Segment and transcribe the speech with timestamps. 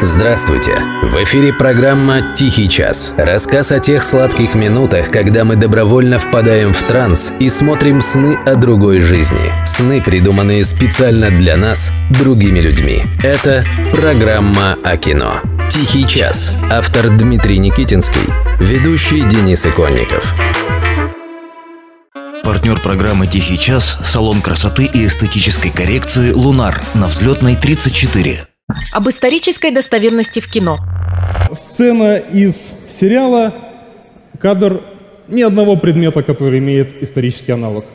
[0.00, 0.76] Здравствуйте!
[1.02, 3.14] В эфире программа «Тихий час».
[3.16, 8.54] Рассказ о тех сладких минутах, когда мы добровольно впадаем в транс и смотрим сны о
[8.54, 9.52] другой жизни.
[9.66, 13.02] Сны, придуманные специально для нас, другими людьми.
[13.24, 15.34] Это программа о кино.
[15.68, 16.56] «Тихий час».
[16.70, 18.32] Автор Дмитрий Никитинский.
[18.60, 20.32] Ведущий Денис Иконников.
[22.44, 28.47] Партнер программы «Тихий час»– салон красоты и эстетической коррекции «Лунар» на взлетной 34.
[28.92, 30.76] Об исторической достоверности в кино.
[31.54, 32.54] Сцена из
[33.00, 33.54] сериала,
[34.38, 34.82] кадр
[35.26, 37.86] ни одного предмета, который имеет исторический аналог.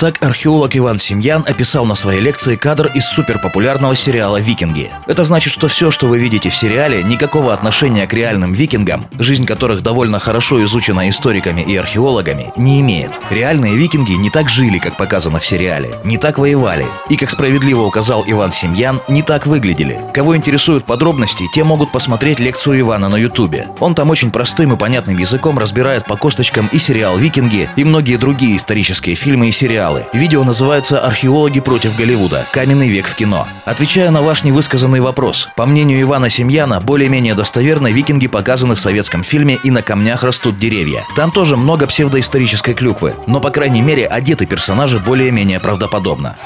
[0.00, 4.90] Так археолог Иван Семьян описал на своей лекции кадр из суперпопулярного сериала «Викинги».
[5.06, 9.44] Это значит, что все, что вы видите в сериале, никакого отношения к реальным викингам, жизнь
[9.44, 13.10] которых довольно хорошо изучена историками и археологами, не имеет.
[13.28, 17.82] Реальные викинги не так жили, как показано в сериале, не так воевали, и, как справедливо
[17.82, 20.00] указал Иван Семьян, не так выглядели.
[20.14, 23.68] Кого интересуют подробности, те могут посмотреть лекцию Ивана на ютубе.
[23.80, 28.16] Он там очень простым и понятным языком разбирает по косточкам и сериал «Викинги», и многие
[28.16, 30.06] другие исторические фильмы и сериалы, сериалы.
[30.12, 32.46] Видео называется «Археологи против Голливуда.
[32.52, 33.46] Каменный век в кино».
[33.64, 39.22] Отвечая на ваш невысказанный вопрос, по мнению Ивана Семьяна, более-менее достоверно викинги показаны в советском
[39.22, 41.04] фильме «И на камнях растут деревья».
[41.16, 46.36] Там тоже много псевдоисторической клюквы, но, по крайней мере, одеты персонажи более-менее правдоподобно.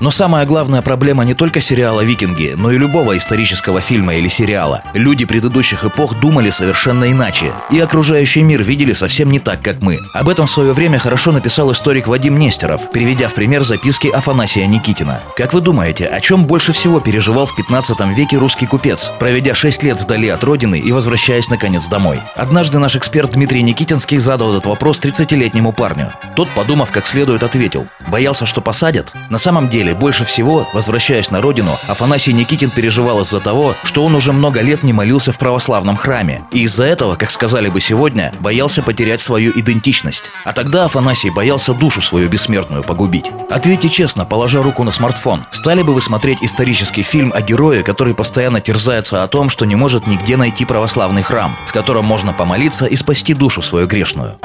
[0.00, 4.82] Но самая главная проблема не только сериала «Викинги», но и любого исторического фильма или сериала.
[4.94, 7.52] Люди предыдущих эпох думали совершенно иначе.
[7.70, 10.00] И окружающий мир видели совсем не так, как мы.
[10.12, 14.66] Об этом в свое время хорошо написал историк Вадим Нестеров, приведя в пример записки Афанасия
[14.66, 15.20] Никитина.
[15.36, 19.82] Как вы думаете, о чем больше всего переживал в 15 веке русский купец, проведя 6
[19.82, 22.20] лет вдали от родины и возвращаясь наконец домой?
[22.36, 26.12] Однажды наш эксперт Дмитрий Никитинский задал этот вопрос 30-летнему парню.
[26.34, 27.86] Тот, подумав как следует, ответил.
[28.08, 29.12] Боялся, что посадят?
[29.30, 34.14] На самом деле, больше всего, возвращаясь на родину, Афанасий Никитин переживал из-за того, что он
[34.14, 36.44] уже много лет не молился в православном храме.
[36.52, 40.30] И из-за этого, как сказали бы сегодня, боялся потерять свою идентичность.
[40.44, 43.30] А тогда Афанасий боялся душу свою бессмертную погубить.
[43.50, 48.14] Ответьте честно, положа руку на смартфон, стали бы вы смотреть исторический фильм о герое, который
[48.14, 52.86] постоянно терзается о том, что не может нигде найти православный храм, в котором можно помолиться
[52.86, 54.36] и спасти душу свою грешную?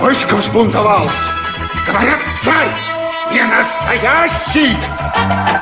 [0.00, 1.35] Войско взбунтовалось!
[1.86, 2.96] Говорят, царь!
[3.32, 4.76] не настоящий!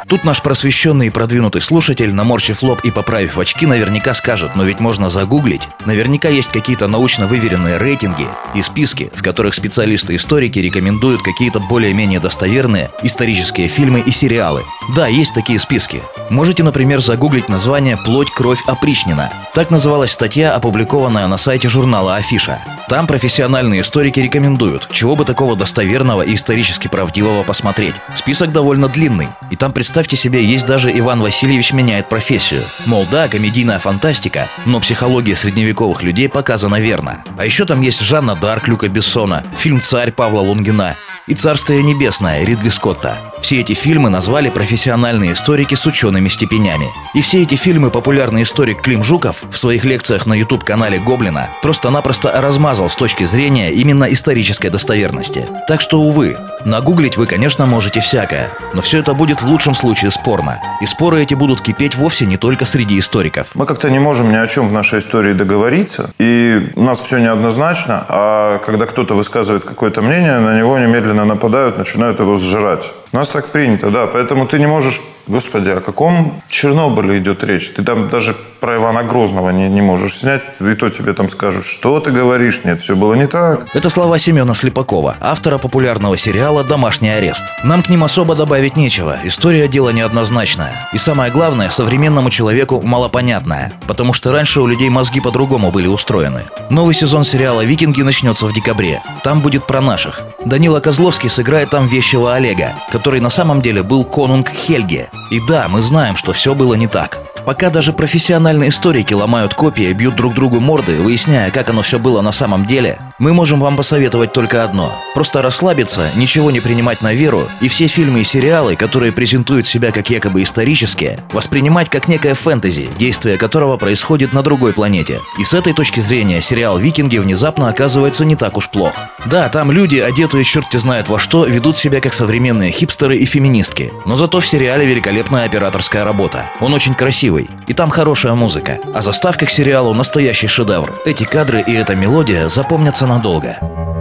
[0.09, 4.81] Тут наш просвещенный и продвинутый слушатель, наморщив лоб и поправив очки, наверняка скажет, но ведь
[4.81, 5.69] можно загуглить.
[5.87, 12.91] Наверняка есть какие-то научно выверенные рейтинги и списки, в которых специалисты-историки рекомендуют какие-то более-менее достоверные
[13.03, 14.63] исторические фильмы и сериалы.
[14.95, 16.03] Да, есть такие списки.
[16.31, 19.33] Можете, например, загуглить название «Плоть, кровь, опричнина».
[19.55, 22.59] Так называлась статья, опубликованная на сайте журнала «Афиша».
[22.89, 27.95] Там профессиональные историки рекомендуют, чего бы такого достоверного и исторически правдивого посмотреть.
[28.15, 32.63] Список довольно длинный, и там, представьте себе, есть даже Иван Васильевич меняет профессию.
[32.85, 37.25] Мол, да, комедийная фантастика, но психология средневековых людей показана верно.
[37.39, 40.95] А еще там есть Жанна Дарк Люка Бессона, фильм «Царь» Павла Лунгина
[41.27, 43.19] и «Царствие небесное» Ридли Скотта.
[43.41, 46.89] Все эти фильмы назвали профессиональные историки с учеными степенями.
[47.15, 52.41] И все эти фильмы популярный историк Клим Жуков в своих лекциях на YouTube-канале Гоблина просто-напросто
[52.41, 55.47] размазал с точки зрения именно исторической достоверности.
[55.69, 60.11] Так что, увы, нагуглить вы, конечно, можете всякое, но все это будет в лучшем случае
[60.11, 60.61] спорно.
[60.81, 63.49] И споры эти будут кипеть вовсе не только среди историков.
[63.55, 67.19] Мы как-то не можем ни о чем в нашей истории договориться, и у нас все
[67.19, 72.93] неоднозначно, а когда кто-то высказывает какое-то мнение, на него немедленно нападают, начинают его сжирать.
[73.15, 74.09] У нас так принято, да.
[74.09, 77.71] Поэтому ты не можешь Господи, о каком Чернобыле идет речь?
[77.71, 81.65] Ты там даже про Ивана Грозного не, не можешь снять, и то тебе там скажут,
[81.65, 83.67] что ты говоришь, нет, все было не так.
[83.73, 87.45] Это слова Семена Слепакова, автора популярного сериала «Домашний арест».
[87.63, 90.73] Нам к ним особо добавить нечего, история дела неоднозначная.
[90.93, 96.45] И самое главное, современному человеку малопонятная, потому что раньше у людей мозги по-другому были устроены.
[96.69, 99.01] Новый сезон сериала «Викинги» начнется в декабре.
[99.23, 100.23] Там будет про наших.
[100.45, 105.69] Данила Козловский сыграет там вещего Олега, который на самом деле был конунг Хельге, и да,
[105.69, 107.19] мы знаем, что все было не так.
[107.45, 112.23] Пока даже профессиональные историки ломают копии, бьют друг другу морды, выясняя, как оно все было
[112.23, 114.93] на самом деле, мы можем вам посоветовать только одно.
[115.15, 119.93] Просто расслабиться, ничего не принимать на веру, и все фильмы и сериалы, которые презентуют себя
[119.93, 125.21] как якобы исторические, воспринимать как некое фэнтези, действие которого происходит на другой планете.
[125.39, 128.95] И с этой точки зрения сериал «Викинги» внезапно оказывается не так уж плох.
[129.27, 133.93] Да, там люди, одетые черти знает во что, ведут себя как современные хипстеры и феминистки.
[134.07, 136.51] Но зато в сериале великолепная операторская работа.
[136.61, 138.79] Он очень красивый красивый, и там хорошая музыка.
[138.93, 140.93] А заставка к сериалу настоящий шедевр.
[141.05, 143.94] Эти кадры и эта мелодия запомнятся надолго.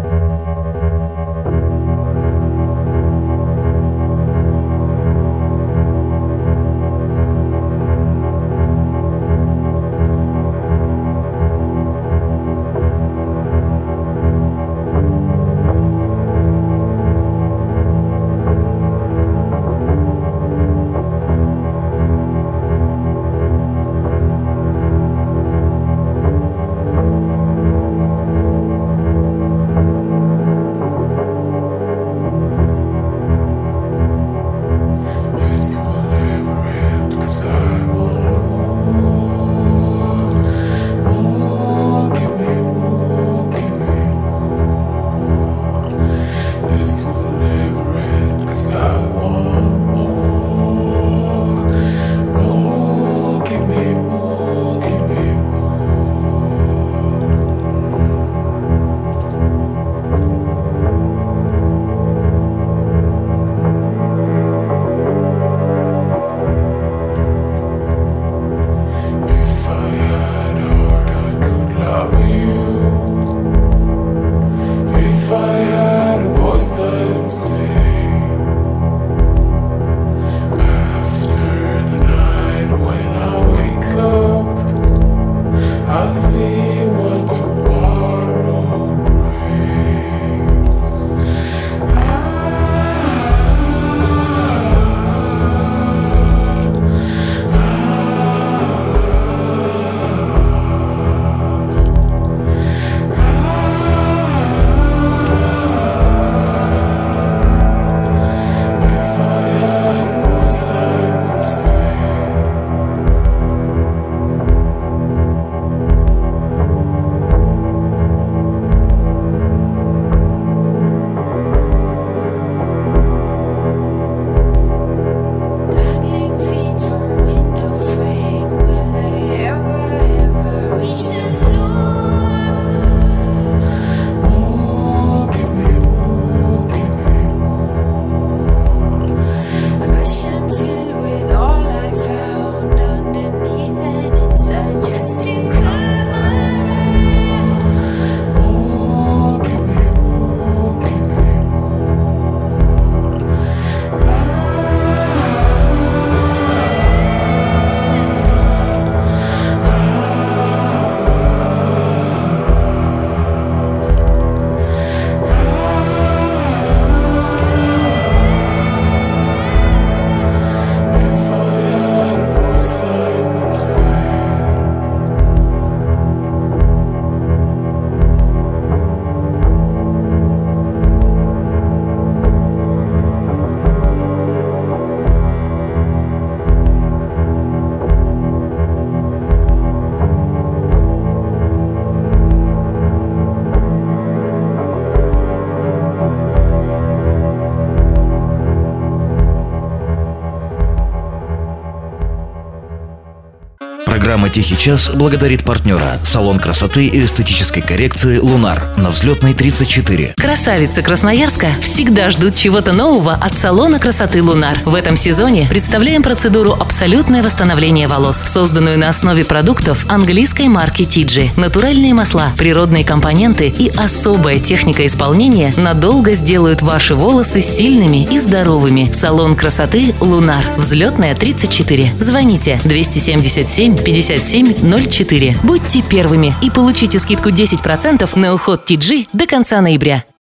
[204.34, 210.16] «Тихий час» благодарит партнера– салон красоты и эстетической коррекции «Лунар» на взлетной 34.
[210.18, 214.58] Красавицы Красноярска всегда ждут чего-то нового от салона красоты «Лунар».
[214.66, 221.30] В этом сезоне представляем процедуру «Абсолютное восстановление волос», созданную на основе продуктов английской марки Тиджи.
[221.38, 228.92] Натуральные масла, природные компоненты и особая техника исполнения надолго сделают ваши волосы сильными и здоровыми.
[228.94, 230.44] Салон красоты «Лунар».
[230.58, 231.94] Взлетная 34.
[232.00, 233.76] Звоните 277
[234.24, 235.38] 5704.
[235.44, 240.06] Будьте первыми и получите скидку 10% на уход TG до конца ноября.